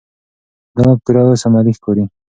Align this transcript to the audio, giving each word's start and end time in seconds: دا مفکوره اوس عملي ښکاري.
دا 0.75 0.81
مفکوره 0.89 1.21
اوس 1.25 1.41
عملي 1.47 1.71
ښکاري. 1.77 2.03